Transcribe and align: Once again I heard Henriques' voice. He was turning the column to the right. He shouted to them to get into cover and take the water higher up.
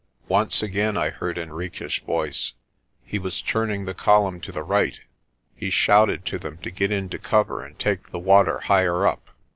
Once 0.29 0.63
again 0.63 0.97
I 0.97 1.11
heard 1.11 1.37
Henriques' 1.37 1.99
voice. 1.99 2.53
He 3.05 3.19
was 3.19 3.39
turning 3.39 3.85
the 3.85 3.93
column 3.93 4.39
to 4.41 4.51
the 4.51 4.63
right. 4.63 4.99
He 5.55 5.69
shouted 5.69 6.25
to 6.25 6.39
them 6.39 6.57
to 6.63 6.71
get 6.71 6.89
into 6.89 7.19
cover 7.19 7.63
and 7.63 7.77
take 7.77 8.09
the 8.09 8.17
water 8.17 8.61
higher 8.61 9.05
up. 9.05 9.29